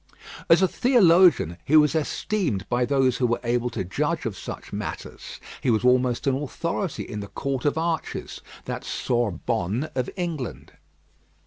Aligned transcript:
As 0.49 0.63
a 0.63 0.67
theologian 0.67 1.57
he 1.63 1.75
was 1.77 1.93
esteemed 1.93 2.67
by 2.69 2.85
those 2.85 3.17
who 3.17 3.27
were 3.27 3.39
able 3.43 3.69
to 3.69 3.83
judge 3.83 4.25
of 4.25 4.35
such 4.35 4.73
matters; 4.73 5.39
he 5.61 5.69
was 5.69 5.83
almost 5.85 6.25
an 6.25 6.35
authority 6.41 7.03
in 7.03 7.19
the 7.19 7.27
Court 7.27 7.65
of 7.65 7.77
Arches 7.77 8.41
that 8.65 8.83
Sorbonne 8.83 9.91
of 9.93 10.09
England. 10.15 10.71